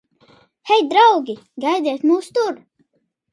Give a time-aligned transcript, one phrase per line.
[0.69, 1.35] Hei, draugi!
[1.67, 2.59] Gaidiet mūs tur!